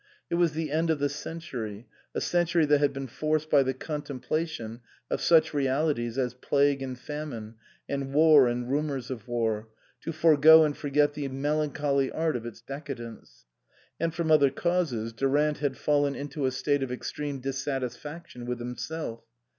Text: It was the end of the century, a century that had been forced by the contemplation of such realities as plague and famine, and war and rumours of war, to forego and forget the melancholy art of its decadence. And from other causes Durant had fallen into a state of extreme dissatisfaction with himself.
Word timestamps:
It 0.31 0.33
was 0.33 0.53
the 0.53 0.71
end 0.71 0.89
of 0.89 0.97
the 0.97 1.09
century, 1.09 1.85
a 2.15 2.21
century 2.21 2.65
that 2.65 2.79
had 2.79 2.91
been 2.91 3.05
forced 3.05 3.51
by 3.51 3.61
the 3.61 3.75
contemplation 3.75 4.81
of 5.11 5.21
such 5.21 5.53
realities 5.53 6.17
as 6.17 6.33
plague 6.33 6.81
and 6.81 6.97
famine, 6.97 7.57
and 7.87 8.11
war 8.11 8.47
and 8.47 8.67
rumours 8.67 9.11
of 9.11 9.27
war, 9.27 9.67
to 10.01 10.11
forego 10.11 10.63
and 10.63 10.75
forget 10.75 11.13
the 11.13 11.27
melancholy 11.27 12.09
art 12.09 12.35
of 12.35 12.47
its 12.47 12.61
decadence. 12.61 13.45
And 13.99 14.11
from 14.11 14.31
other 14.31 14.49
causes 14.49 15.13
Durant 15.13 15.59
had 15.59 15.77
fallen 15.77 16.15
into 16.15 16.47
a 16.47 16.51
state 16.51 16.81
of 16.81 16.91
extreme 16.91 17.39
dissatisfaction 17.39 18.47
with 18.47 18.57
himself. 18.57 19.21